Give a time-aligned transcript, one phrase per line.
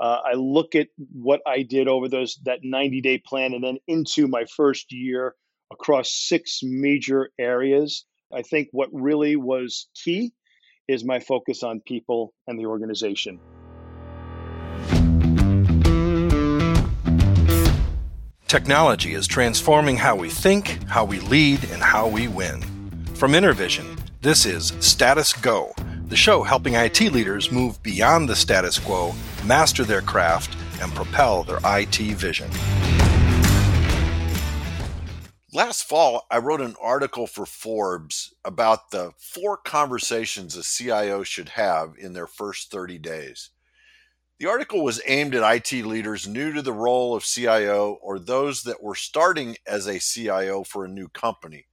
[0.00, 3.78] Uh, I look at what I did over those that 90 day plan and then
[3.88, 5.34] into my first year
[5.72, 8.04] across six major areas.
[8.32, 10.32] I think what really was key
[10.86, 13.40] is my focus on people and the organization.
[18.46, 22.62] Technology is transforming how we think, how we lead, and how we win.
[23.14, 25.74] From Intervision, this is Status Go,
[26.08, 29.14] the show helping IT leaders move beyond the status quo,
[29.44, 32.50] master their craft, and propel their IT vision.
[35.52, 41.50] Last fall, I wrote an article for Forbes about the four conversations a CIO should
[41.50, 43.50] have in their first 30 days.
[44.38, 48.62] The article was aimed at IT leaders new to the role of CIO or those
[48.62, 51.66] that were starting as a CIO for a new company,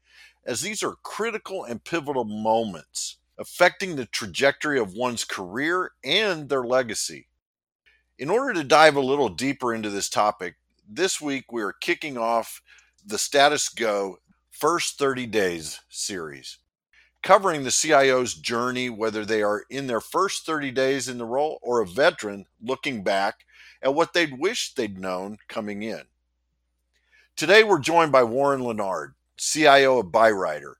[0.45, 6.63] as these are critical and pivotal moments affecting the trajectory of one's career and their
[6.63, 7.27] legacy.
[8.17, 10.55] In order to dive a little deeper into this topic,
[10.87, 12.61] this week we are kicking off
[13.05, 14.19] the Status Go
[14.51, 16.59] First 30 Days series,
[17.21, 21.59] covering the CIO's journey, whether they are in their first 30 days in the role
[21.61, 23.45] or a veteran looking back
[23.81, 26.03] at what they'd wished they'd known coming in.
[27.35, 30.75] Today, we're joined by Warren Lennard, CIO of Byrider,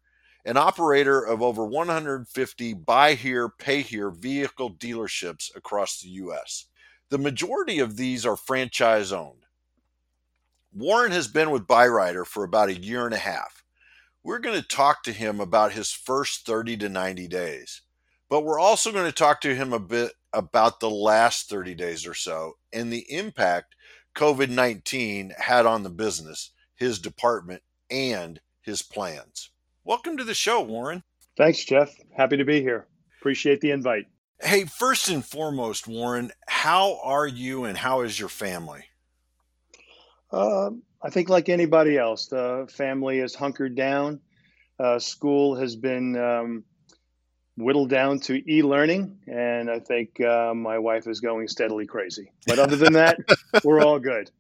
[0.46, 6.66] an operator of over 150 buy here, pay here vehicle dealerships across the U.S.
[7.10, 9.46] The majority of these are franchise owned.
[10.72, 13.64] Warren has been with Byrider for about a year and a half.
[14.24, 17.82] We're going to talk to him about his first 30 to 90 days,
[18.30, 22.06] but we're also going to talk to him a bit about the last 30 days
[22.06, 23.76] or so and the impact
[24.16, 29.52] COVID 19 had on the business, his department, and his plans.
[29.88, 31.04] Welcome to the show, Warren.
[31.38, 31.94] Thanks, Jeff.
[32.18, 32.88] Happy to be here.
[33.20, 34.08] Appreciate the invite.
[34.42, 38.86] Hey, first and foremost, Warren, how are you and how is your family?
[40.32, 40.72] Uh,
[41.04, 44.22] I think, like anybody else, the family is hunkered down.
[44.80, 46.64] Uh, school has been um,
[47.56, 52.32] whittled down to e learning, and I think uh, my wife is going steadily crazy.
[52.48, 53.20] But other than that,
[53.64, 54.32] we're all good.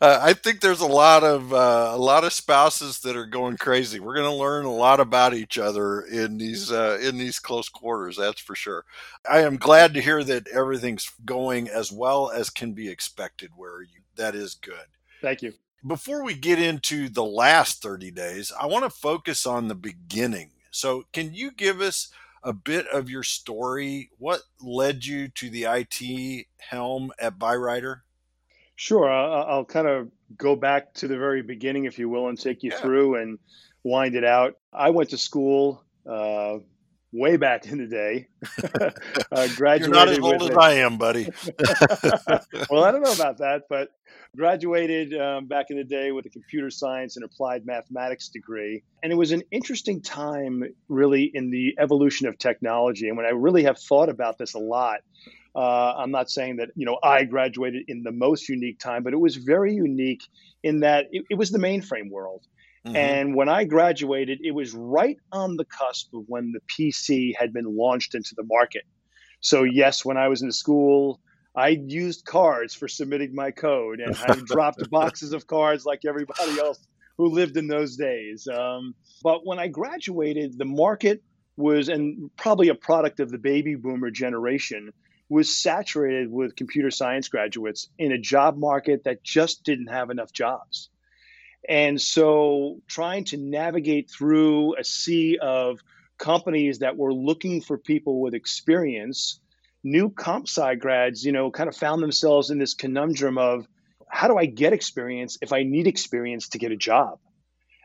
[0.00, 3.58] Uh, I think there's a lot of uh, a lot of spouses that are going
[3.58, 4.00] crazy.
[4.00, 7.68] We're going to learn a lot about each other in these uh, in these close
[7.68, 8.16] quarters.
[8.16, 8.84] That's for sure.
[9.30, 13.50] I am glad to hear that everything's going as well as can be expected.
[13.54, 14.86] Where you that is good.
[15.20, 15.52] Thank you.
[15.86, 20.50] Before we get into the last 30 days, I want to focus on the beginning.
[20.70, 22.08] So, can you give us
[22.42, 24.10] a bit of your story?
[24.18, 28.00] What led you to the IT helm at Byrider?
[28.76, 29.10] Sure.
[29.10, 32.62] I'll, I'll, kind of go back to the very beginning, if you will, and take
[32.62, 32.80] you yeah.
[32.80, 33.38] through and
[33.82, 34.56] wind it out.
[34.72, 36.58] I went to school uh,
[37.10, 38.28] way back in the day.
[39.32, 41.28] uh, graduated You're not as old as I am, buddy.
[42.70, 43.88] well, I don't know about that, but
[44.36, 48.82] graduated um, back in the day with a computer science and applied mathematics degree.
[49.02, 53.08] And it was an interesting time, really, in the evolution of technology.
[53.08, 55.00] And when I really have thought about this a lot,
[55.56, 59.14] uh, I'm not saying that you know I graduated in the most unique time, but
[59.14, 60.22] it was very unique
[60.62, 62.46] in that it, it was the mainframe world.
[62.86, 62.96] Mm-hmm.
[62.96, 67.52] And when I graduated, it was right on the cusp of when the PC had
[67.52, 68.82] been launched into the market.
[69.40, 71.20] So yes, when I was in school,
[71.56, 76.58] I used cards for submitting my code, and I dropped boxes of cards like everybody
[76.58, 76.86] else
[77.16, 78.46] who lived in those days.
[78.46, 81.22] Um, but when I graduated, the market
[81.56, 84.92] was, and probably a product of the baby boomer generation,
[85.28, 90.32] was saturated with computer science graduates in a job market that just didn't have enough
[90.32, 90.88] jobs.
[91.68, 95.80] And so trying to navigate through a sea of
[96.16, 99.40] companies that were looking for people with experience,
[99.82, 103.66] new comp sci grads, you know, kind of found themselves in this conundrum of
[104.08, 107.18] how do I get experience if I need experience to get a job?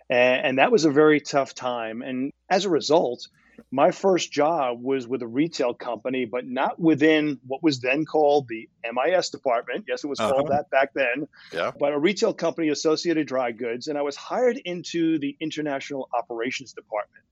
[0.09, 2.03] And, and that was a very tough time.
[2.03, 3.27] And as a result,
[3.71, 8.47] my first job was with a retail company, but not within what was then called
[8.47, 9.85] the MIS department.
[9.87, 10.31] Yes, it was uh-huh.
[10.31, 11.27] called that back then.
[11.53, 11.71] Yeah.
[11.77, 16.73] But a retail company, Associated Dry Goods, and I was hired into the international operations
[16.73, 17.23] department.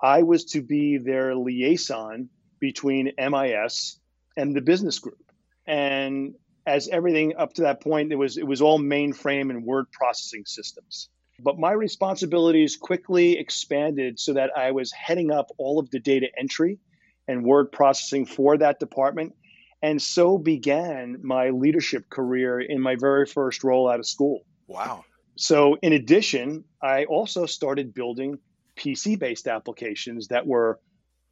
[0.00, 2.28] I was to be their liaison
[2.58, 3.98] between MIS
[4.36, 5.22] and the business group.
[5.66, 6.34] And
[6.66, 10.44] as everything up to that point, it was it was all mainframe and word processing
[10.46, 11.08] systems.
[11.40, 16.28] But my responsibilities quickly expanded so that I was heading up all of the data
[16.38, 16.78] entry
[17.26, 19.34] and word processing for that department.
[19.82, 24.42] And so began my leadership career in my very first role out of school.
[24.68, 25.04] Wow.
[25.36, 28.38] So, in addition, I also started building
[28.76, 30.78] PC based applications that were,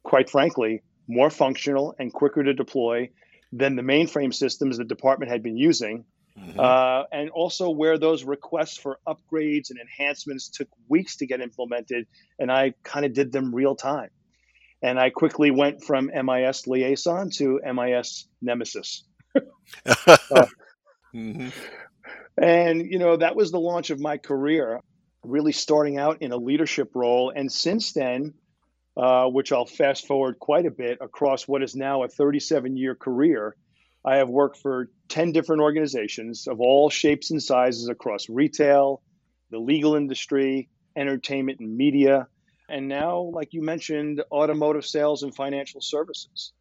[0.03, 3.09] quite frankly, more functional and quicker to deploy
[3.53, 6.05] than the mainframe systems the department had been using.
[6.41, 6.59] Mm-hmm.
[6.59, 12.07] Uh, and also where those requests for upgrades and enhancements took weeks to get implemented,
[12.39, 14.09] and I kind of did them real time.
[14.81, 19.03] And I quickly went from MIS liaison to MIS nemesis.
[19.35, 20.47] uh,
[21.13, 21.49] mm-hmm.
[22.41, 24.79] And, you know, that was the launch of my career,
[25.23, 27.31] really starting out in a leadership role.
[27.35, 28.33] And since then,
[28.97, 32.95] uh, which I'll fast forward quite a bit across what is now a 37 year
[32.95, 33.55] career,
[34.03, 39.01] I have worked for 10 different organizations of all shapes and sizes across retail,
[39.51, 42.27] the legal industry, entertainment and media,
[42.71, 46.53] and now, like you mentioned, automotive sales and financial services.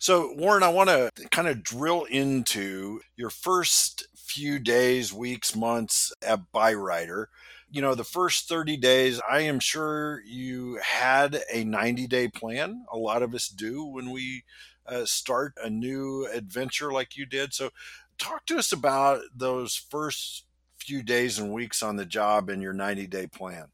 [0.00, 6.12] So, Warren, I want to kind of drill into your first few days, weeks, months
[6.20, 7.26] at Byrider.
[7.70, 12.84] You know, the first 30 days, I am sure you had a 90 day plan.
[12.92, 14.42] A lot of us do when we
[14.90, 17.54] uh, start a new adventure like you did.
[17.54, 17.70] So,
[18.18, 20.44] talk to us about those first
[20.78, 23.66] few days and weeks on the job and your 90 day plan.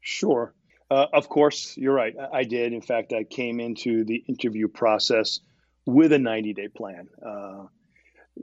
[0.00, 0.54] Sure.
[0.90, 2.14] Uh, of course, you're right.
[2.32, 2.72] I did.
[2.72, 5.40] In fact, I came into the interview process
[5.86, 7.08] with a 90 day plan.
[7.24, 7.66] Uh,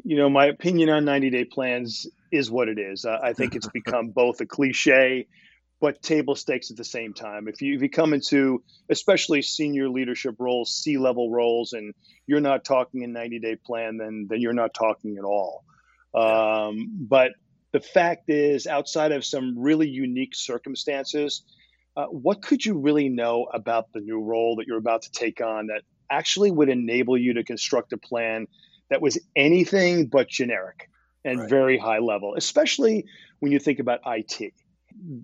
[0.03, 3.05] you know, my opinion on 90 day plans is what it is.
[3.05, 5.27] Uh, I think it's become both a cliche,
[5.79, 7.47] but table stakes at the same time.
[7.47, 11.93] If you, if you come into especially senior leadership roles, C level roles, and
[12.27, 15.63] you're not talking a 90 day plan, then, then you're not talking at all.
[16.13, 17.31] Um, but
[17.71, 21.43] the fact is, outside of some really unique circumstances,
[21.95, 25.41] uh, what could you really know about the new role that you're about to take
[25.41, 28.47] on that actually would enable you to construct a plan
[28.89, 30.89] that was anything but generic
[31.23, 31.49] and right.
[31.49, 33.05] very high level, especially
[33.39, 34.53] when you think about IT?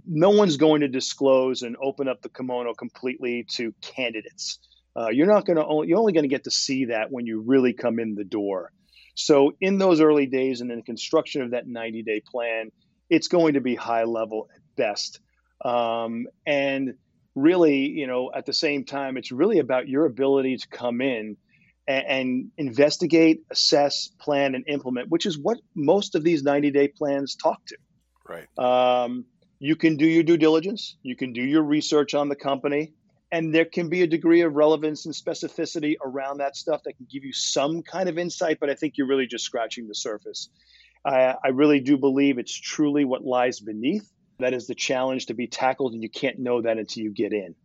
[0.08, 4.60] No one's going to disclose and open up the kimono completely to candidates.
[4.98, 5.88] Uh, you're not going to.
[5.88, 8.72] You're only going to get to see that when you really come in the door.
[9.16, 12.72] So, in those early days and in the construction of that 90 day plan,
[13.10, 15.20] it's going to be high level at best.
[15.64, 16.96] Um, and
[17.34, 21.38] really, you know, at the same time, it's really about your ability to come in
[21.88, 26.88] and, and investigate, assess, plan, and implement, which is what most of these 90 day
[26.88, 27.78] plans talk to.
[28.28, 28.48] Right.
[28.58, 29.26] Um,
[29.60, 32.94] you can do your due diligence, you can do your research on the company,
[33.32, 37.08] and there can be a degree of relevance and specificity around that stuff that can
[37.12, 40.50] give you some kind of insight, but I think you're really just scratching the surface.
[41.06, 44.10] I, I really do believe it's truly what lies beneath
[44.40, 47.34] that is the challenge to be tackled, and you can't know that until you get
[47.34, 47.56] in.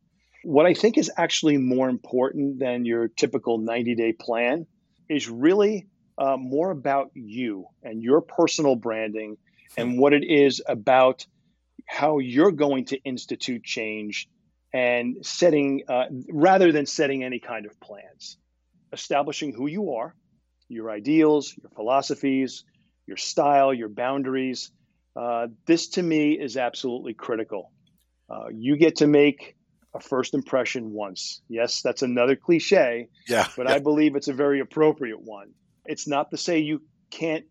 [0.45, 4.67] What I think is actually more important than your typical 90 day plan
[5.09, 9.37] is really uh, more about you and your personal branding
[9.77, 11.27] and what it is about
[11.91, 14.29] how you're going to institute change
[14.73, 18.39] and setting, uh, rather than setting any kind of plans,
[18.93, 20.15] establishing who you are,
[20.69, 22.63] your ideals, your philosophies,
[23.07, 24.71] your style, your boundaries,
[25.17, 27.73] uh, this to me is absolutely critical.
[28.31, 29.57] Uh, you get to make
[29.93, 31.43] a first impression once.
[31.49, 33.09] Yes, that's another cliche.
[33.27, 33.49] Yeah.
[33.57, 33.75] But yeah.
[33.75, 35.51] I believe it's a very appropriate one.
[35.87, 37.45] It's not to say you can't,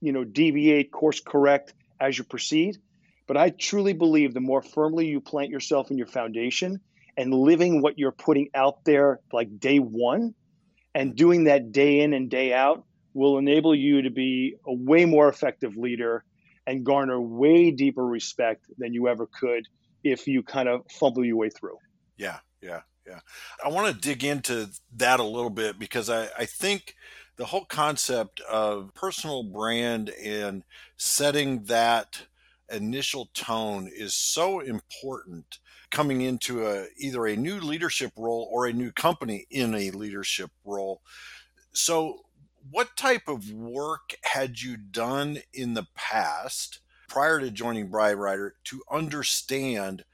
[0.00, 2.78] you know, deviate, course correct as you proceed.
[3.26, 6.80] But I truly believe the more firmly you plant yourself in your foundation
[7.16, 10.34] and living what you're putting out there like day one
[10.94, 12.84] and doing that day in and day out
[13.14, 16.24] will enable you to be a way more effective leader
[16.66, 19.66] and garner way deeper respect than you ever could
[20.02, 21.78] if you kind of fumble your way through.
[22.16, 23.20] Yeah, yeah, yeah.
[23.64, 26.94] I want to dig into that a little bit because I, I think
[27.36, 30.64] the whole concept of personal brand and
[30.96, 32.26] setting that
[32.70, 35.58] initial tone is so important
[35.90, 40.50] coming into a either a new leadership role or a new company in a leadership
[40.64, 41.02] role.
[41.72, 42.20] So
[42.70, 48.82] what type of work had you done in the past prior to joining Byrider to
[48.90, 50.04] understand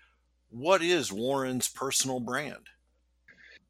[0.51, 2.67] what is Warren's personal brand?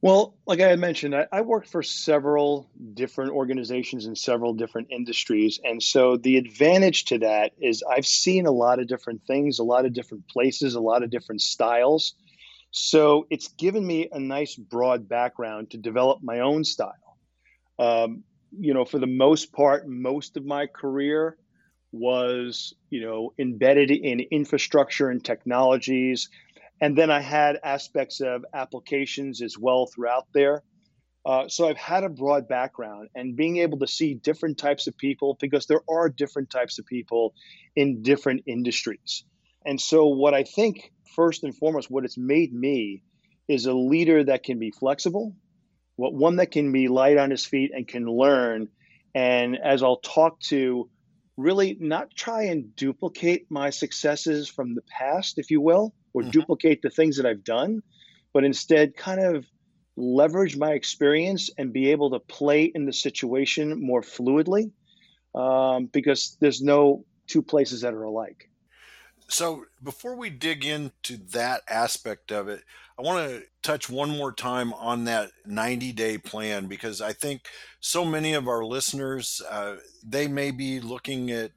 [0.03, 4.89] Well, like I had mentioned, I, I, worked for several different organizations in several different
[4.91, 5.61] industries.
[5.63, 9.63] And so the advantage to that is I've seen a lot of different things, a
[9.63, 12.15] lot of different places, a lot of different styles.
[12.71, 17.19] So it's given me a nice broad background to develop my own style.
[17.79, 18.25] Um,
[18.59, 21.37] you know, for the most part, most of my career
[21.93, 26.29] was, you know, embedded in infrastructure and technologies.
[26.81, 30.63] And then I had aspects of applications as well throughout there.
[31.27, 34.97] Uh, so I've had a broad background and being able to see different types of
[34.97, 37.35] people because there are different types of people
[37.77, 39.25] in different industries.
[39.67, 43.03] And so, what I think, first and foremost, what it's made me
[43.47, 45.37] is a leader that can be flexible,
[45.97, 48.69] what one that can be light on his feet and can learn.
[49.15, 50.89] And as I'll talk to,
[51.37, 56.31] really not try and duplicate my successes from the past, if you will, or mm-hmm.
[56.31, 57.83] duplicate the things that I've done,
[58.33, 59.47] but instead kind of
[59.97, 64.71] leverage my experience and be able to play in the situation more fluidly
[65.35, 68.49] um, because there's no two places that are alike.
[69.29, 72.65] So, before we dig into that aspect of it,
[72.99, 77.43] I want to touch one more time on that 90 day plan because I think
[77.79, 81.53] so many of our listeners, uh, they may be looking at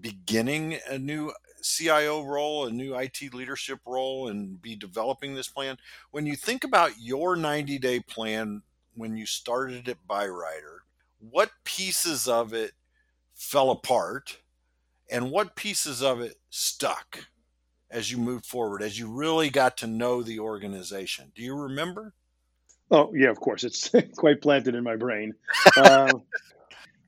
[0.00, 5.78] beginning a new CIO role, a new IT leadership role, and be developing this plan.
[6.10, 8.62] When you think about your 90 day plan
[8.94, 10.78] when you started at Byrider,
[11.18, 12.72] what pieces of it
[13.34, 14.38] fell apart
[15.10, 17.26] and what pieces of it stuck
[17.90, 21.32] as you moved forward, as you really got to know the organization?
[21.34, 22.14] Do you remember?
[22.90, 23.64] Oh, yeah, of course.
[23.64, 25.34] It's quite planted in my brain.
[25.76, 26.22] Um,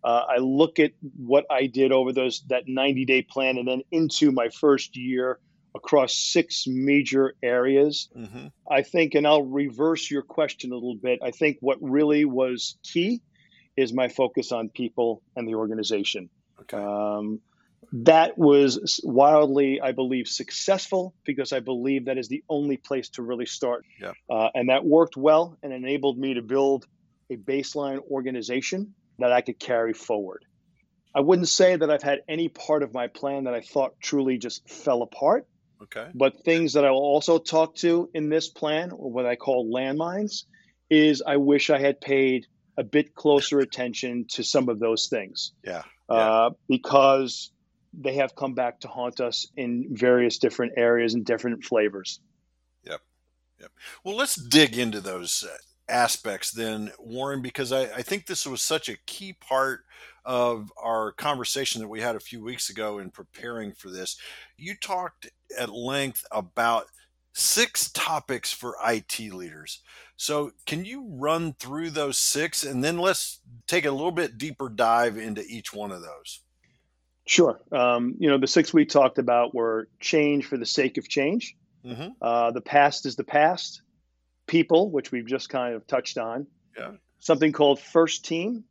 [0.02, 3.82] uh, I look at what I did over those that 90 day plan and then
[3.90, 5.38] into my first year
[5.74, 8.08] across six major areas.
[8.16, 8.46] Mm-hmm.
[8.70, 11.20] I think, and I'll reverse your question a little bit.
[11.22, 13.20] I think what really was key
[13.76, 16.28] is my focus on people and the organization.
[16.62, 16.76] Okay.
[16.76, 17.40] Um,
[17.92, 23.22] that was wildly, I believe, successful because I believe that is the only place to
[23.22, 23.84] really start.
[24.00, 24.12] Yeah.
[24.30, 26.86] Uh, and that worked well and enabled me to build
[27.30, 30.44] a baseline organization that I could carry forward.
[31.14, 34.38] I wouldn't say that I've had any part of my plan that I thought truly
[34.38, 35.46] just fell apart.
[35.82, 36.08] Okay.
[36.14, 39.72] But things that I will also talk to in this plan, or what I call
[39.72, 40.44] landmines,
[40.90, 42.46] is I wish I had paid
[42.76, 45.52] a bit closer attention to some of those things.
[45.64, 45.82] Yeah.
[46.08, 46.16] yeah.
[46.16, 47.50] Uh, because
[47.92, 52.20] they have come back to haunt us in various different areas and different flavors.
[52.84, 53.00] Yep.
[53.60, 53.72] Yep.
[54.04, 55.56] Well, let's dig into those uh,
[55.90, 59.80] aspects then, Warren, because I, I think this was such a key part
[60.24, 64.16] of our conversation that we had a few weeks ago in preparing for this.
[64.56, 65.28] You talked
[65.58, 66.86] at length about
[67.32, 69.80] six topics for IT leaders.
[70.16, 74.68] So, can you run through those six and then let's take a little bit deeper
[74.68, 76.40] dive into each one of those?
[77.26, 77.60] Sure.
[77.72, 81.56] Um, you know, the six we talked about were change for the sake of change.
[81.84, 82.08] Mm-hmm.
[82.20, 83.82] Uh, the past is the past
[84.50, 86.44] people, which we've just kind of touched on.
[86.76, 86.92] Yeah.
[87.20, 88.64] Something called First Team,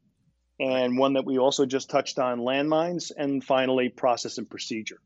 [0.59, 4.99] and one that we also just touched on landmines, and finally, process and procedure.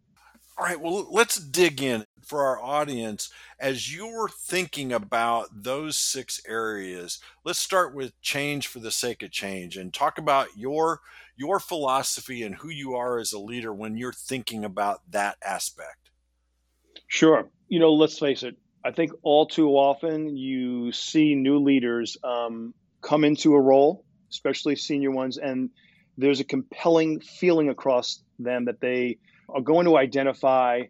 [0.58, 3.30] All right, well, let's dig in for our audience.
[3.60, 9.30] As you're thinking about those six areas, let's start with change for the sake of
[9.30, 11.02] change and talk about your
[11.36, 16.12] your philosophy and who you are as a leader when you're thinking about that aspect.
[17.08, 17.50] Sure.
[17.68, 22.74] You know, let's face it, I think all too often you see new leaders um,
[23.02, 25.70] come into a role, especially senior ones, and
[26.18, 30.82] there's a compelling feeling across them that they are going to identify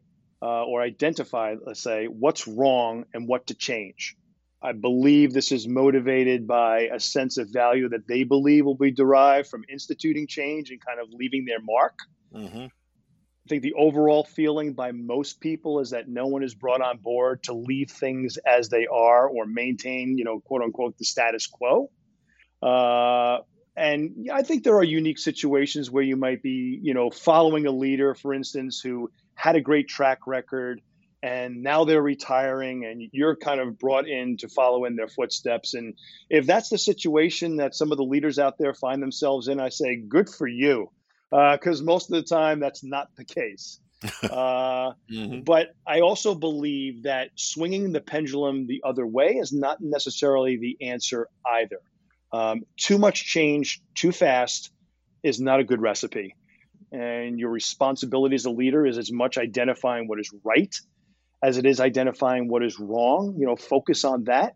[0.42, 4.18] uh, or identify, let's say, what's wrong and what to change.
[4.62, 8.92] I believe this is motivated by a sense of value that they believe will be
[8.92, 11.98] derived from instituting change and kind of leaving their mark.
[12.34, 12.66] Mm-hmm.
[13.46, 17.00] I think the overall feeling by most people is that no one is brought on
[17.00, 21.48] board to leave things as they are or maintain, you know, quote unquote, the status
[21.48, 21.92] quo.
[22.62, 23.40] Uh,
[23.76, 27.72] and I think there are unique situations where you might be, you know, following a
[27.72, 30.80] leader, for instance, who had a great track record
[31.22, 35.74] and now they're retiring and you're kind of brought in to follow in their footsteps.
[35.74, 35.96] And
[36.30, 39.70] if that's the situation that some of the leaders out there find themselves in, I
[39.70, 40.90] say, good for you
[41.34, 43.80] because uh, most of the time that's not the case.
[44.22, 45.44] Uh, mm-hmm.
[45.46, 50.88] But I also believe that swinging the pendulum the other way is not necessarily the
[50.88, 51.80] answer either.
[52.34, 54.72] Um, too much change too fast
[55.24, 56.36] is not a good recipe.
[56.92, 60.76] And your responsibility as a leader is as much identifying what is right
[61.44, 63.36] as it is identifying what is wrong.
[63.38, 64.56] You know, focus on that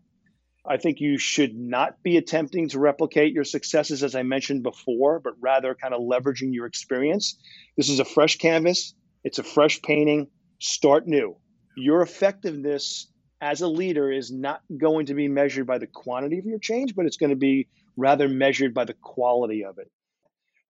[0.68, 5.20] I think you should not be attempting to replicate your successes, as I mentioned before,
[5.20, 7.38] but rather kind of leveraging your experience.
[7.78, 8.94] This is a fresh canvas,
[9.24, 10.28] it's a fresh painting.
[10.60, 11.38] Start new.
[11.76, 16.46] Your effectiveness as a leader is not going to be measured by the quantity of
[16.46, 19.92] your change, but it's going to be rather measured by the quality of it.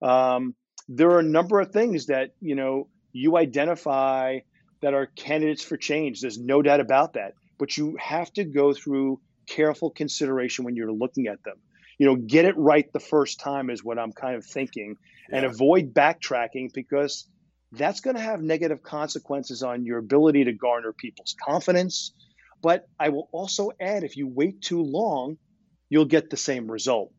[0.06, 0.54] Um,
[0.88, 4.40] there are a number of things that you know you identify
[4.80, 6.20] that are candidates for change.
[6.20, 7.34] There's no doubt about that.
[7.58, 11.56] But you have to go through careful consideration when you're looking at them.
[11.98, 14.96] You know, get it right the first time is what I'm kind of thinking,
[15.28, 15.38] yeah.
[15.38, 17.26] and avoid backtracking because
[17.72, 22.12] that's going to have negative consequences on your ability to garner people's confidence.
[22.62, 25.38] But I will also add if you wait too long,
[25.88, 27.12] you'll get the same result.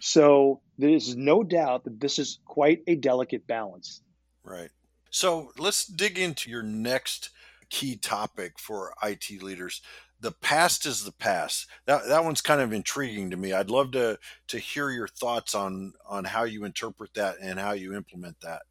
[0.00, 4.02] So there's no doubt that this is quite a delicate balance.
[4.42, 4.70] Right.
[5.10, 7.30] So let's dig into your next
[7.70, 9.80] key topic for IT leaders.
[10.24, 11.66] The past is the past.
[11.84, 13.52] That that one's kind of intriguing to me.
[13.52, 17.72] I'd love to to hear your thoughts on on how you interpret that and how
[17.72, 18.62] you implement that.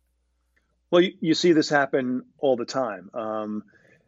[0.90, 3.12] Well, you, you see this happen all the time.
[3.14, 3.64] Um,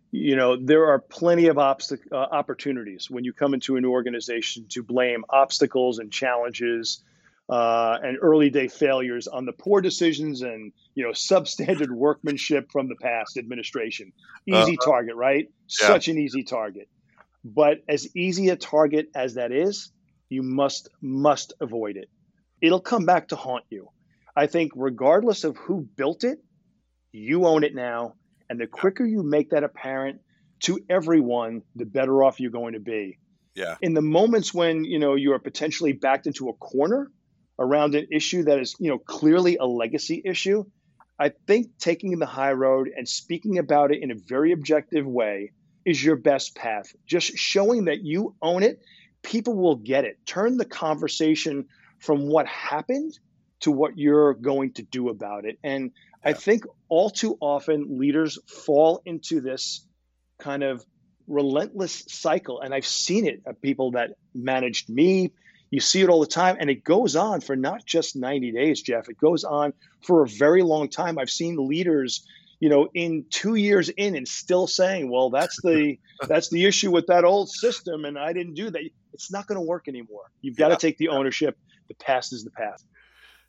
[0.10, 4.66] you know, there are plenty of obst- uh, opportunities when you come into an organization
[4.70, 7.04] to blame obstacles and challenges
[7.48, 12.90] uh, and early day failures on the poor decisions and you know substandard workmanship from
[12.90, 14.14] the past administration.
[14.48, 15.48] Easy uh, target, right?
[15.80, 15.88] Yeah.
[15.88, 16.90] Such an easy target.
[17.46, 19.92] But as easy a target as that is,
[20.30, 22.10] you must must avoid it.
[22.60, 23.90] It'll come back to haunt you.
[24.36, 26.40] I think regardless of who built it,
[27.12, 28.16] you own it now,
[28.50, 30.22] and the quicker you make that apparent
[30.62, 33.20] to everyone, the better off you're going to be.
[33.54, 33.76] Yeah.
[33.80, 37.12] In the moments when, you know, you are potentially backed into a corner,
[37.60, 40.66] around an issue that is, you know, clearly a legacy issue,
[41.20, 45.52] I think taking the high road and speaking about it in a very objective way
[45.86, 46.94] is your best path.
[47.06, 48.82] Just showing that you own it,
[49.22, 50.18] people will get it.
[50.26, 51.66] Turn the conversation
[52.00, 53.18] from what happened
[53.62, 55.58] to what you're going to do about it.
[55.64, 55.92] And
[56.24, 56.32] yeah.
[56.32, 59.86] I think all too often leaders fall into this
[60.40, 60.84] kind of
[61.28, 62.62] relentless cycle.
[62.62, 65.32] And I've seen it of people that managed me,
[65.72, 68.82] you see it all the time, and it goes on for not just 90 days,
[68.82, 69.10] Jeff.
[69.10, 71.18] It goes on for a very long time.
[71.18, 72.26] I've seen leaders,
[72.60, 75.98] you know, in two years in and still saying, "Well, that's the
[76.28, 78.82] that's the issue with that old system, and I didn't do that."
[79.14, 80.32] It's not going to work anymore.
[80.42, 80.76] You've got yeah.
[80.76, 81.58] to take the ownership.
[81.88, 82.86] The past is the past.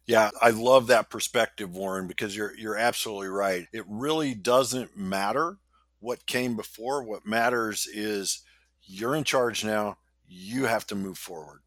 [0.07, 3.67] Yeah, I love that perspective, Warren, because you're you're absolutely right.
[3.73, 5.59] It really doesn't matter
[6.01, 7.03] what came before.
[7.03, 8.43] What matters is
[8.85, 9.99] you're in charge now.
[10.29, 11.61] You have to move forward.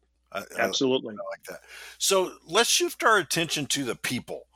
[0.58, 1.14] Absolutely.
[1.14, 1.60] I, I like that.
[1.98, 4.46] So let's shift our attention to the people.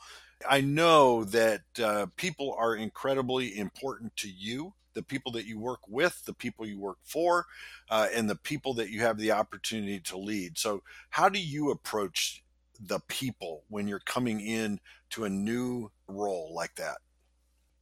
[0.49, 5.81] I know that uh, people are incredibly important to you, the people that you work
[5.89, 7.47] with, the people you work for,
[7.91, 10.59] uh, and the people that you have the opportunity to lead.
[10.59, 12.43] So, how do you approach
[12.81, 14.81] the people when you're coming in
[15.11, 16.99] to a new role like that?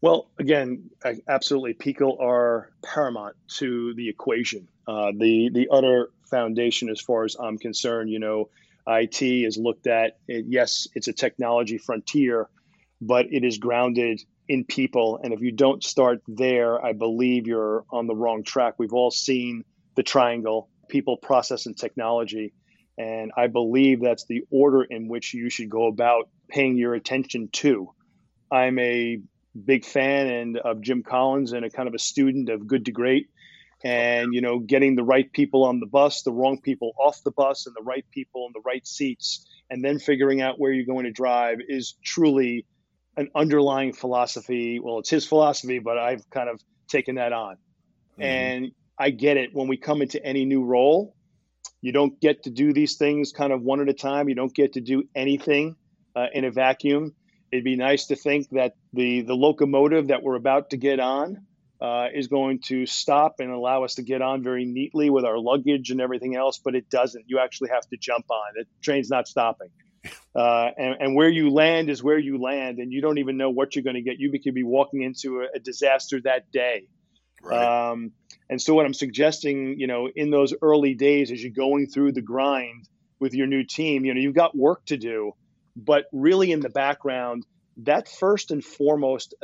[0.01, 0.90] Well, again,
[1.29, 4.68] absolutely, people are paramount to the equation.
[4.87, 8.48] Uh, the the utter foundation, as far as I'm concerned, you know,
[8.87, 10.18] IT is looked at.
[10.29, 12.49] It, yes, it's a technology frontier,
[13.01, 15.21] but it is grounded in people.
[15.23, 18.75] And if you don't start there, I believe you're on the wrong track.
[18.79, 19.64] We've all seen
[19.95, 22.53] the triangle: people, process, and technology.
[22.99, 27.49] And I believe that's the order in which you should go about paying your attention
[27.53, 27.90] to.
[28.51, 29.18] I'm a
[29.64, 32.92] big fan and of Jim Collins and a kind of a student of good to
[32.92, 33.29] great
[33.85, 37.31] and you know getting the right people on the bus the wrong people off the
[37.31, 40.87] bus and the right people in the right seats and then figuring out where you're
[40.87, 42.66] going to drive is truly
[43.16, 44.79] an underlying philosophy.
[44.81, 47.57] Well it's his philosophy but i've kind of taken that on.
[48.12, 48.23] Mm-hmm.
[48.23, 49.51] and i get it.
[49.53, 51.14] When we come into any new role
[51.81, 54.29] you don't get to do these things kind of one at a time.
[54.29, 55.77] You don't get to do anything
[56.14, 57.14] uh, in a vacuum.
[57.51, 61.45] It'd be nice to think that the the locomotive that we're about to get on
[61.83, 65.37] uh, is going to stop and allow us to get on very neatly with our
[65.37, 67.25] luggage and everything else, but it doesn't.
[67.27, 68.55] You actually have to jump on.
[68.55, 69.71] The train's not stopping.
[70.35, 73.51] Uh, and, and, where you land is where you land, and you don't even know
[73.51, 74.18] what you're going to get.
[74.18, 76.85] You could be walking into a, a disaster that day.
[77.42, 77.90] Right.
[77.90, 78.12] Um,
[78.49, 82.12] and so, what I'm suggesting, you know, in those early days, as you're going through
[82.12, 82.88] the grind
[83.21, 85.33] with your new team, you know, you've got work to do,
[85.77, 87.45] but really in the background,
[87.79, 89.35] that first and foremost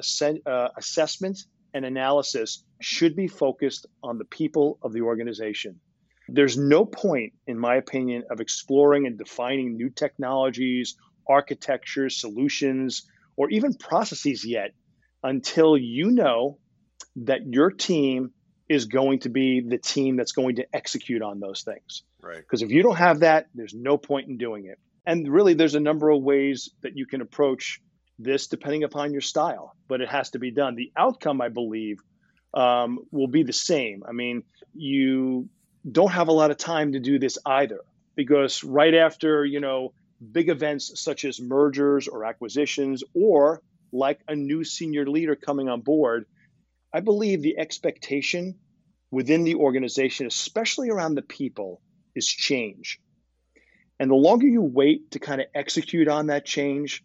[0.47, 1.39] uh, assessment
[1.75, 5.81] and analysis should be focused on the people of the organization.
[6.29, 10.97] There's no point, in my opinion, of exploring and defining new technologies,
[11.29, 14.73] architectures, solutions, or even processes yet
[15.23, 16.59] until you know
[17.17, 18.33] that your team
[18.69, 22.03] is going to be the team that's going to execute on those things.
[22.23, 22.37] Right.
[22.37, 24.79] Because if you don't have that, there's no point in doing it.
[25.07, 27.81] And really, there's a number of ways that you can approach
[28.19, 30.75] this depending upon your style, but it has to be done.
[30.75, 32.01] The outcome, I believe,
[32.55, 34.03] um, will be the same.
[34.09, 34.43] I mean,
[34.75, 35.49] you
[35.91, 37.81] don't have a lot of time to do this either
[38.17, 39.93] because right after, you know,
[40.33, 45.81] big events such as mergers or acquisitions or like a new senior leader coming on
[45.81, 46.27] board,
[46.93, 48.57] I believe the expectation
[49.11, 51.81] within the organization, especially around the people,
[52.15, 53.01] is change.
[54.01, 57.05] And the longer you wait to kind of execute on that change,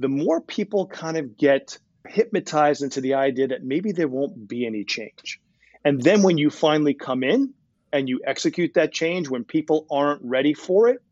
[0.00, 4.66] the more people kind of get hypnotized into the idea that maybe there won't be
[4.66, 5.40] any change.
[5.84, 7.54] And then when you finally come in,
[7.92, 11.02] and you execute that change when people aren't ready for it,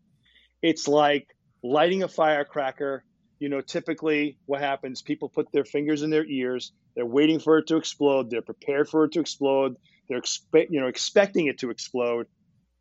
[0.63, 1.29] it's like
[1.63, 3.05] lighting a firecracker.
[3.39, 7.59] You know, typically what happens, people put their fingers in their ears, they're waiting for
[7.59, 9.77] it to explode, they're prepared for it to explode,
[10.09, 12.27] they're expect, you know, expecting it to explode,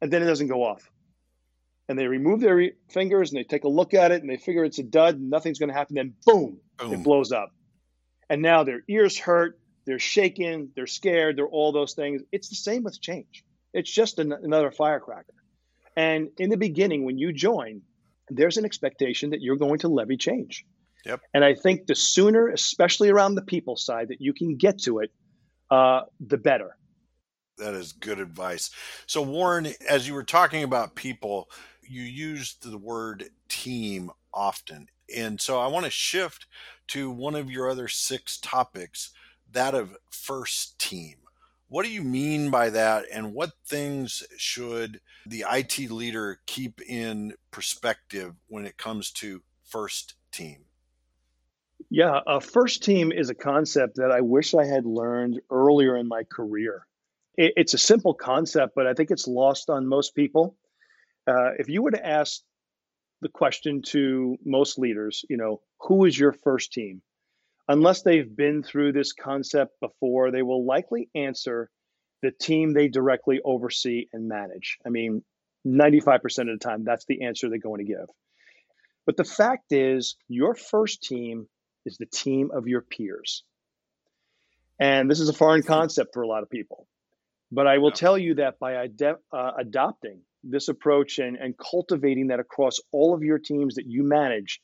[0.01, 0.89] and then it doesn't go off.
[1.89, 4.65] And they remove their fingers and they take a look at it and they figure
[4.65, 5.95] it's a dud, and nothing's going to happen.
[5.95, 7.53] Then boom, boom, it blows up.
[8.29, 12.21] And now their ears hurt, they're shaking, they're scared, they're all those things.
[12.31, 13.45] It's the same with change.
[13.73, 15.33] It's just an, another firecracker.
[15.95, 17.81] And in the beginning, when you join,
[18.29, 20.65] there's an expectation that you're going to levy change.
[21.05, 21.21] Yep.
[21.33, 24.99] And I think the sooner, especially around the people side, that you can get to
[24.99, 25.11] it,
[25.71, 26.75] uh, the better.
[27.57, 28.69] That is good advice.
[29.07, 31.49] So, Warren, as you were talking about people,
[31.89, 34.89] you used the word team often.
[35.15, 36.47] And so I want to shift
[36.87, 39.11] to one of your other six topics,
[39.51, 41.15] that of first team.
[41.69, 47.33] What do you mean by that, and what things should the IT leader keep in
[47.51, 50.65] perspective when it comes to first team?
[51.89, 56.07] Yeah, a first team is a concept that I wish I had learned earlier in
[56.07, 56.85] my career.
[57.37, 60.55] It's a simple concept, but I think it's lost on most people.
[61.27, 62.41] Uh, if you were to ask
[63.21, 67.01] the question to most leaders, you know, who is your first team?
[67.67, 71.69] unless they've been through this concept before, they will likely answer
[72.21, 74.77] the team they directly oversee and manage.
[74.85, 75.23] I mean,
[75.65, 78.07] 95% of the time, that's the answer they're going to give.
[79.05, 81.47] But the fact is, your first team
[81.85, 83.43] is the team of your peers.
[84.79, 86.87] And this is a foreign concept for a lot of people.
[87.51, 92.27] But I will tell you that by ade- uh, adopting this approach and, and cultivating
[92.27, 94.61] that across all of your teams that you manage,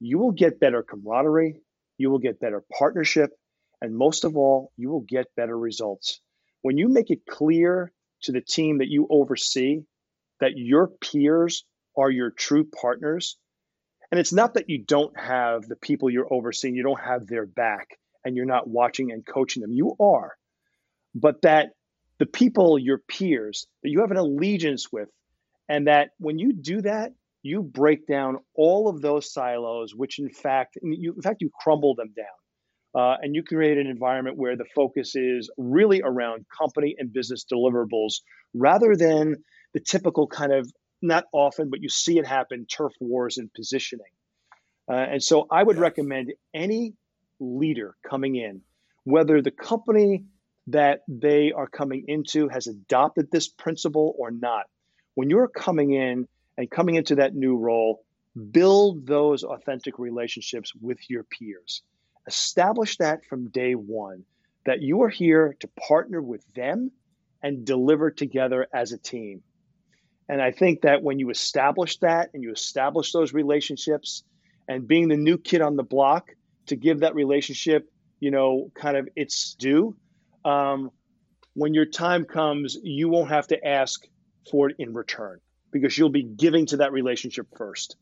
[0.00, 1.60] you will get better camaraderie,
[1.96, 3.30] you will get better partnership,
[3.80, 6.20] and most of all, you will get better results.
[6.62, 9.82] When you make it clear to the team that you oversee
[10.40, 11.64] that your peers
[11.96, 13.36] are your true partners,
[14.10, 17.46] and it's not that you don't have the people you're overseeing, you don't have their
[17.46, 19.72] back, and you're not watching and coaching them.
[19.72, 20.36] You are.
[21.14, 21.70] But that
[22.18, 25.08] the people, your peers, that you have an allegiance with,
[25.68, 30.28] and that when you do that, you break down all of those silos, which in
[30.28, 32.26] fact, you, in fact, you crumble them down.
[32.94, 37.44] Uh, and you create an environment where the focus is really around company and business
[37.52, 38.14] deliverables
[38.54, 39.36] rather than
[39.74, 40.68] the typical kind of
[41.02, 44.10] not often, but you see it happen turf wars and positioning.
[44.90, 46.94] Uh, and so I would recommend any
[47.38, 48.62] leader coming in,
[49.04, 50.24] whether the company
[50.68, 54.66] that they are coming into has adopted this principle or not,
[55.14, 58.04] when you're coming in, and coming into that new role,
[58.50, 61.82] build those authentic relationships with your peers.
[62.26, 64.24] Establish that from day one
[64.66, 66.90] that you are here to partner with them
[67.42, 69.42] and deliver together as a team.
[70.28, 74.24] And I think that when you establish that and you establish those relationships
[74.68, 76.34] and being the new kid on the block
[76.66, 77.88] to give that relationship,
[78.20, 79.96] you know, kind of its due,
[80.48, 80.90] um,
[81.54, 84.06] when your time comes, you won't have to ask
[84.50, 87.96] for it in return because you'll be giving to that relationship first.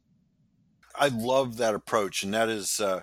[0.94, 3.02] I love that approach, and that is uh,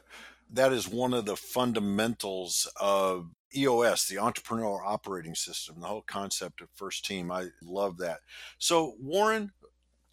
[0.51, 6.61] that is one of the fundamentals of EOS, the Entrepreneurial Operating System, the whole concept
[6.61, 7.31] of first team.
[7.31, 8.19] I love that.
[8.57, 9.51] So, Warren,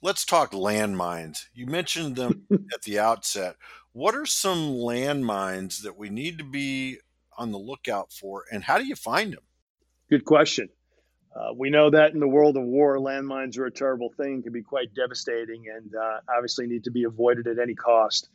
[0.02, 1.44] let's talk landmines.
[1.54, 3.56] You mentioned them at the outset.
[3.92, 6.98] What are some landmines that we need to be
[7.40, 9.42] on the lookout for, and how do you find them?
[10.10, 10.68] Good question.
[11.34, 14.52] Uh, we know that in the world of war, landmines are a terrible thing, can
[14.52, 18.28] be quite devastating, and uh, obviously need to be avoided at any cost.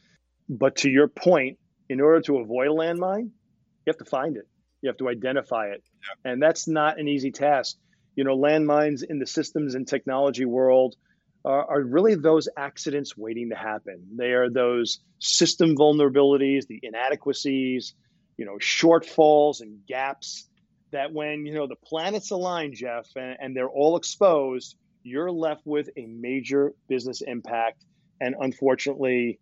[0.50, 4.48] But to your point, in order to avoid a landmine, you have to find it,
[4.82, 5.84] you have to identify it.
[6.24, 6.32] Yeah.
[6.32, 7.78] And that's not an easy task.
[8.16, 10.96] You know, landmines in the systems and technology world
[11.44, 14.08] are, are really those accidents waiting to happen.
[14.18, 17.94] They are those system vulnerabilities, the inadequacies,
[18.38, 20.48] you know, shortfalls and gaps
[20.92, 25.62] that when you know the planets align, Jeff, and, and they're all exposed, you're left
[25.66, 27.84] with a major business impact,
[28.20, 29.40] and unfortunately,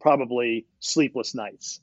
[0.00, 1.80] probably sleepless nights.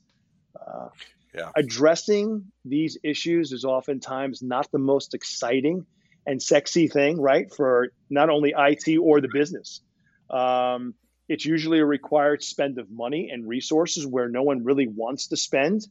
[0.54, 0.88] Uh,
[1.34, 1.50] yeah.
[1.54, 5.86] Addressing these issues is oftentimes not the most exciting
[6.26, 7.52] and sexy thing, right?
[7.54, 9.80] For not only IT or the business.
[10.28, 10.94] Um,
[11.28, 15.36] it's usually a required spend of money and resources where no one really wants to
[15.36, 15.86] spend.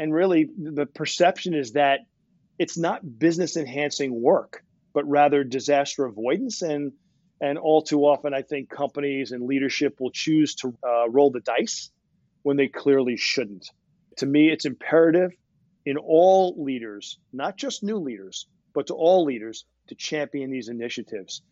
[0.00, 2.00] And really, the perception is that
[2.58, 6.62] it's not business enhancing work, but rather disaster avoidance.
[6.62, 6.92] And
[7.38, 11.40] and all too often, I think companies and leadership will choose to uh, roll the
[11.40, 11.90] dice
[12.40, 13.68] when they clearly shouldn't.
[14.16, 15.32] To me, it's imperative
[15.84, 21.42] in all leaders, not just new leaders, but to all leaders, to champion these initiatives.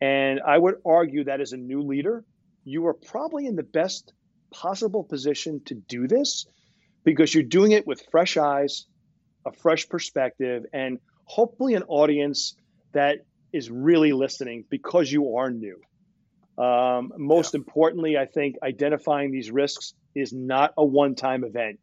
[0.00, 2.24] And I would argue that as a new leader,
[2.62, 4.12] you are probably in the best
[4.52, 6.46] possible position to do this
[7.06, 8.84] because you're doing it with fresh eyes,
[9.46, 12.56] a fresh perspective, and hopefully an audience
[12.92, 13.18] that
[13.52, 15.80] is really listening because you are new.
[16.58, 17.58] Um, most yeah.
[17.58, 21.78] importantly, I think identifying these risks is not a one time event.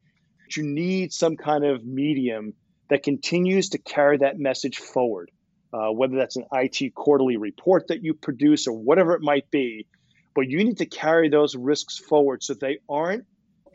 [0.57, 2.53] You need some kind of medium
[2.89, 5.31] that continues to carry that message forward,
[5.71, 9.87] uh, whether that's an IT quarterly report that you produce or whatever it might be.
[10.35, 13.25] But you need to carry those risks forward so they aren't,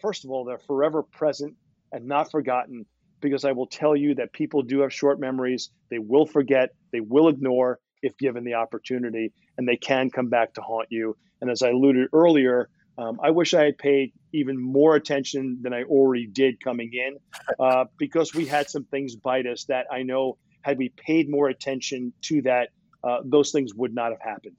[0.01, 1.55] first of all, they're forever present
[1.93, 2.87] and not forgotten.
[3.21, 5.71] Because I will tell you that people do have short memories.
[5.91, 10.55] They will forget, they will ignore if given the opportunity, and they can come back
[10.55, 11.17] to haunt you.
[11.41, 15.73] And as I alluded earlier, um, I wish I had paid even more attention than
[15.73, 17.19] I already did coming in
[17.61, 21.49] uh, because we had some things bite us that I know had we paid more
[21.49, 22.71] attention to that,
[23.05, 24.57] uh, those things would not have happened.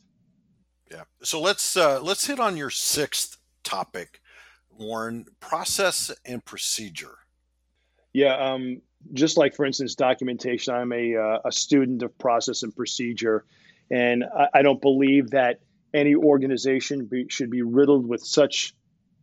[0.90, 1.04] Yeah.
[1.22, 4.22] So let's uh, let's hit on your sixth topic,
[4.80, 7.18] Warren: process and procedure.
[8.14, 8.36] Yeah.
[8.36, 8.82] Um,
[9.14, 10.74] just like, for instance, documentation.
[10.74, 13.46] I'm a uh, a student of process and procedure,
[13.92, 15.60] and I, I don't believe that
[15.94, 18.74] any organization be, should be riddled with such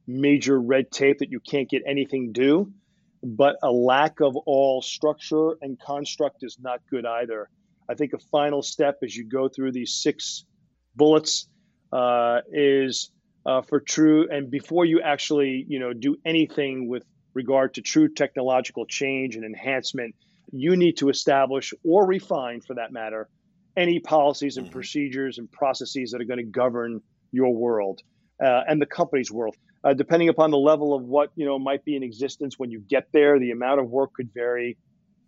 [0.06, 2.72] major red tape that you can't get anything due.
[3.22, 7.48] But a lack of all structure and construct is not good either.
[7.88, 10.44] I think a final step as you go through these six
[10.94, 11.48] bullets
[11.92, 13.10] uh, is
[13.46, 14.28] uh, for true.
[14.28, 19.44] And before you actually, you know, do anything with regard to true technological change and
[19.44, 20.14] enhancement,
[20.52, 23.28] you need to establish or refine, for that matter,
[23.76, 24.72] any policies and mm-hmm.
[24.72, 28.00] procedures and processes that are going to govern your world
[28.42, 29.54] uh, and the company's world.
[29.84, 32.80] Uh, depending upon the level of what you know might be in existence when you
[32.80, 34.76] get there, the amount of work could vary,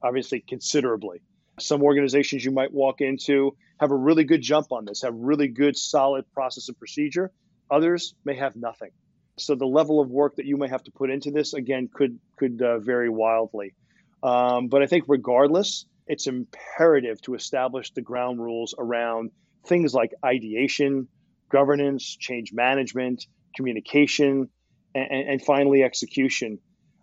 [0.03, 1.21] obviously considerably.
[1.61, 5.49] Some organizations you might walk into have a really good jump on this, have really
[5.49, 7.31] good solid process and procedure.
[7.71, 8.91] Others may have nothing.
[9.39, 12.19] So the level of work that you may have to put into this again could
[12.37, 13.75] could uh, vary wildly.
[14.23, 19.31] Um, but I think regardless, it's imperative to establish the ground rules around
[19.67, 21.09] things like ideation,
[21.51, 24.49] governance, change management, communication,
[24.95, 26.59] and, and finally execution.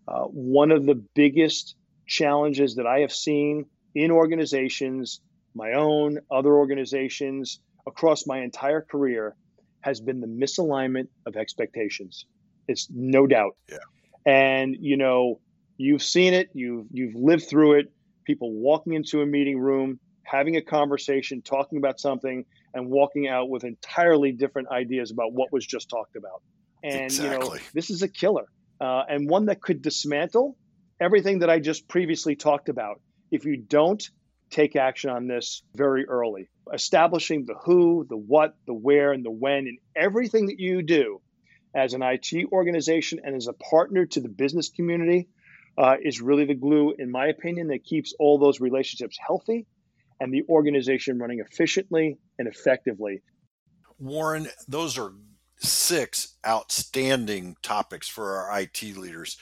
[0.07, 1.75] Uh, one of the biggest
[2.07, 5.21] challenges that I have seen in organizations,
[5.53, 9.35] my own, other organizations, across my entire career,
[9.85, 12.25] has been the misalignment of expectations.
[12.67, 13.55] It's no doubt.
[13.71, 13.77] Yeah.
[14.25, 15.39] And you know,
[15.77, 17.91] you've seen it, you've you've lived through it
[18.25, 22.43] people walking into a meeting room, having a conversation, talking about something,
[22.73, 26.41] and walking out with entirely different ideas about what was just talked about.
[26.83, 27.37] And exactly.
[27.37, 28.45] you know, this is a killer,
[28.81, 30.57] uh, and one that could dismantle
[30.99, 32.99] everything that I just previously talked about.
[33.29, 34.03] If you don't
[34.49, 39.31] take action on this very early, establishing the who, the what, the where, and the
[39.31, 41.21] when in everything that you do
[41.73, 45.27] as an IT organization and as a partner to the business community
[45.77, 49.65] uh, is really the glue, in my opinion, that keeps all those relationships healthy
[50.19, 53.21] and the organization running efficiently and effectively.
[53.99, 55.11] Warren, those are
[55.57, 59.37] six outstanding topics for our IT leaders.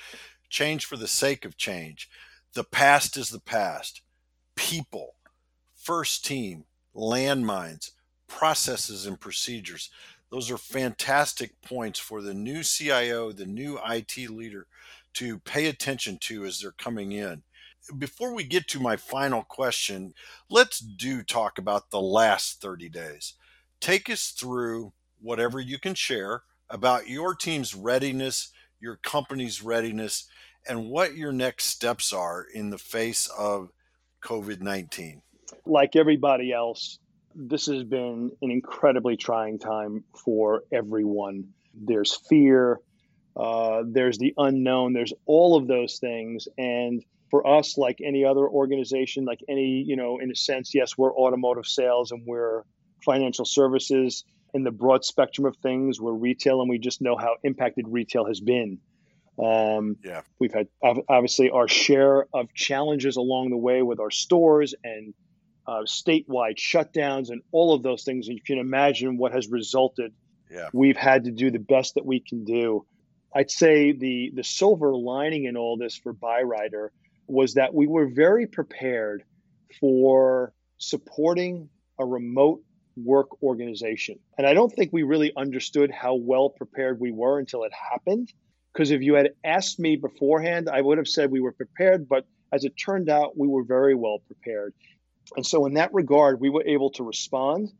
[0.49, 2.09] Change for the sake of change.
[2.53, 4.01] The past is the past.
[4.55, 5.15] People,
[5.75, 7.91] first team, landmines,
[8.27, 9.89] processes and procedures.
[10.29, 14.67] Those are fantastic points for the new CIO, the new IT leader
[15.13, 17.43] to pay attention to as they're coming in.
[17.97, 20.13] Before we get to my final question,
[20.49, 23.33] let's do talk about the last 30 days.
[23.79, 30.27] Take us through whatever you can share about your team's readiness, your company's readiness,
[30.67, 33.69] and what your next steps are in the face of
[34.23, 35.21] COVID 19.
[35.65, 36.99] Like everybody else,
[37.35, 41.49] this has been an incredibly trying time for everyone.
[41.73, 42.79] There's fear,
[43.35, 46.47] uh, there's the unknown, there's all of those things.
[46.57, 50.97] And for us, like any other organization, like any, you know, in a sense, yes,
[50.97, 52.63] we're automotive sales and we're
[53.03, 55.99] financial services in the broad spectrum of things.
[55.99, 58.79] We're retail and we just know how impacted retail has been.
[59.41, 60.21] Um, yeah.
[60.39, 65.13] We've had obviously our share of challenges along the way with our stores and
[65.65, 68.27] uh, statewide shutdowns and all of those things.
[68.27, 70.13] And you can imagine what has resulted.
[70.51, 70.69] Yeah.
[70.73, 72.85] We've had to do the best that we can do.
[73.35, 76.89] I'd say the the silver lining in all this for Byrider
[77.27, 79.23] was that we were very prepared
[79.79, 81.69] for supporting
[81.99, 82.61] a remote
[82.95, 84.19] work organization.
[84.37, 88.31] And I don't think we really understood how well prepared we were until it happened.
[88.73, 92.25] Because if you had asked me beforehand, I would have said we were prepared, but
[92.51, 94.73] as it turned out, we were very well prepared.
[95.35, 97.71] And so, in that regard, we were able to respond.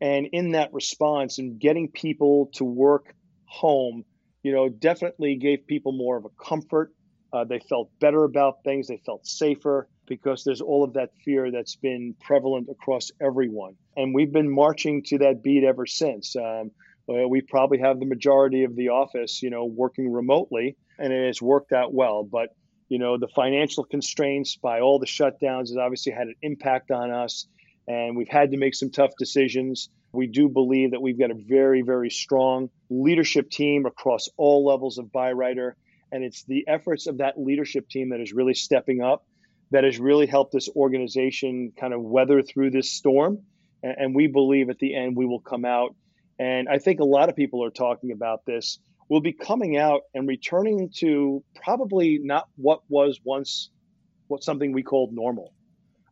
[0.00, 3.14] And in that response, and getting people to work
[3.46, 4.04] home,
[4.42, 6.92] you know, definitely gave people more of a comfort.
[7.32, 8.88] Uh, they felt better about things.
[8.88, 13.74] They felt safer because there's all of that fear that's been prevalent across everyone.
[13.96, 16.36] And we've been marching to that beat ever since.
[16.36, 16.70] Um,
[17.08, 21.26] uh, we probably have the majority of the office, you know, working remotely, and it
[21.26, 22.24] has worked out well.
[22.24, 22.50] But
[22.88, 27.10] you know, the financial constraints by all the shutdowns has obviously had an impact on
[27.10, 27.46] us,
[27.88, 29.88] and we've had to make some tough decisions.
[30.12, 34.98] We do believe that we've got a very, very strong leadership team across all levels
[34.98, 35.72] of Byrider,
[36.12, 39.26] and it's the efforts of that leadership team that is really stepping up,
[39.72, 43.42] that has really helped this organization kind of weather through this storm.
[43.82, 45.94] And we believe at the end we will come out.
[46.38, 50.02] And I think a lot of people are talking about this will be coming out
[50.14, 53.70] and returning to probably not what was once
[54.28, 55.52] what something we called normal.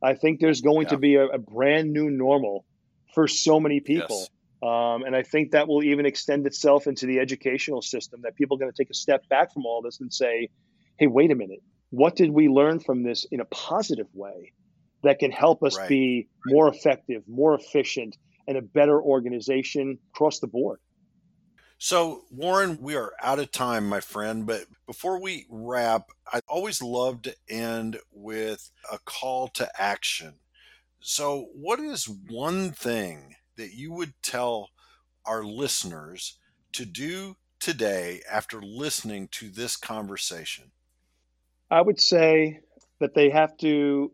[0.02, 0.90] I think there's going yeah.
[0.90, 2.64] to be a, a, brand new normal
[3.14, 4.06] for so many people.
[4.20, 4.28] Yes.
[4.62, 8.56] Um, and I think that will even extend itself into the educational system that people
[8.56, 10.50] are going to take a step back from all this and say,
[10.98, 11.62] hey, wait a minute.
[11.90, 14.52] What did we learn from this in a positive way
[15.02, 15.88] that can help us right.
[15.88, 20.78] be more effective, more efficient, and a better organization across the board?
[21.78, 24.46] So, Warren, we are out of time, my friend.
[24.46, 30.34] But before we wrap, I always love to end with a call to action.
[31.00, 34.70] So, what is one thing that you would tell
[35.26, 36.38] our listeners
[36.72, 40.72] to do today after listening to this conversation?
[41.70, 42.60] I would say
[43.00, 44.12] that they have to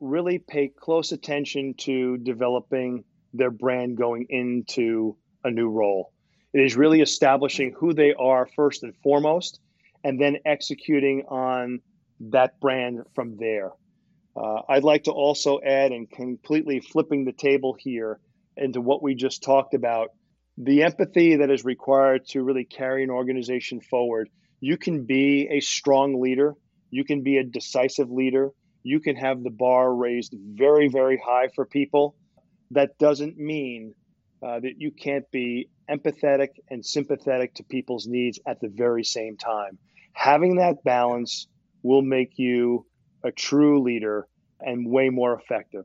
[0.00, 6.12] really pay close attention to developing their brand going into a new role.
[6.52, 9.60] It is really establishing who they are first and foremost,
[10.02, 11.80] and then executing on
[12.20, 13.70] that brand from there.
[14.36, 18.20] Uh, I'd like to also add, and completely flipping the table here
[18.56, 20.10] into what we just talked about,
[20.56, 24.28] the empathy that is required to really carry an organization forward.
[24.60, 26.54] You can be a strong leader,
[26.90, 28.50] you can be a decisive leader,
[28.82, 32.16] you can have the bar raised very, very high for people.
[32.70, 33.94] That doesn't mean
[34.42, 39.36] uh, that you can't be empathetic and sympathetic to people's needs at the very same
[39.36, 39.78] time.
[40.12, 41.48] Having that balance
[41.82, 42.86] will make you
[43.24, 44.28] a true leader
[44.60, 45.84] and way more effective.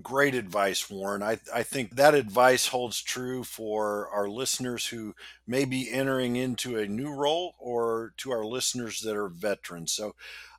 [0.00, 1.22] Great advice, Warren.
[1.22, 5.14] I, I think that advice holds true for our listeners who
[5.46, 9.92] may be entering into a new role or to our listeners that are veterans.
[9.92, 10.14] So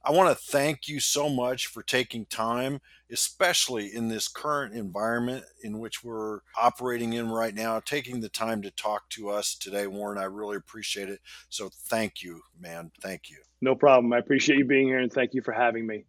[0.05, 2.79] I want to thank you so much for taking time,
[3.11, 8.61] especially in this current environment in which we're operating in right now, taking the time
[8.61, 10.19] to talk to us today, Warren.
[10.19, 11.21] I really appreciate it.
[11.49, 12.91] So thank you, man.
[13.01, 13.37] Thank you.
[13.61, 14.13] No problem.
[14.13, 16.05] I appreciate you being here and thank you for having me.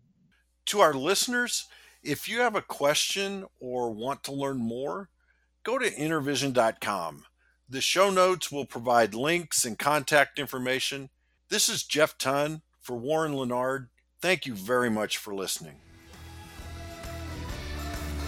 [0.66, 1.66] To our listeners,
[2.04, 5.08] if you have a question or want to learn more,
[5.64, 7.24] go to intervision.com.
[7.68, 11.08] The show notes will provide links and contact information.
[11.48, 13.88] This is Jeff Ton for Warren Lennard,
[14.20, 15.76] thank you very much for listening.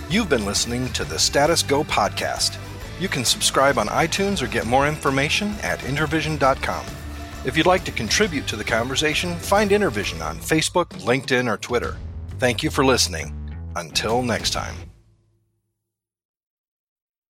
[0.08, 2.58] You've been listening to the Status Go podcast.
[2.98, 6.86] You can subscribe on iTunes or get more information at intervision.com.
[7.44, 11.96] If you'd like to contribute to the conversation, find Intervision on Facebook, LinkedIn, or Twitter.
[12.38, 13.45] Thank you for listening.
[13.76, 14.95] Until next time.